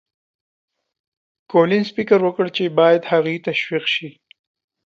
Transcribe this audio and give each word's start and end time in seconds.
کولینز 1.51 1.87
فکر 1.95 2.19
وکړ 2.23 2.45
چې 2.55 2.75
باید 2.79 3.01
هغوی 3.11 3.37
تشویق 3.47 3.85
شي. 3.95 4.09